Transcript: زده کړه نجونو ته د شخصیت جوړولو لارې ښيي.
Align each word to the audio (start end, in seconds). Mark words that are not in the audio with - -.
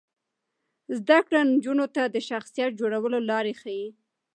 زده 0.97 1.17
کړه 1.25 1.39
نجونو 1.53 1.85
ته 1.95 2.03
د 2.07 2.17
شخصیت 2.29 2.71
جوړولو 2.79 3.19
لارې 3.29 3.53
ښيي. 3.61 3.87